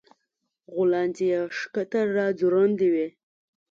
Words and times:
غولانځې 0.73 1.25
يې 1.33 1.41
ښکته 1.57 1.99
راځوړندې 2.17 2.87
وې 2.93 3.07